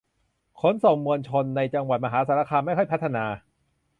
[0.59, 3.25] ขนส่งมวลชนในจังหวัดมหาสารคามไม่ค่อยพัฒนา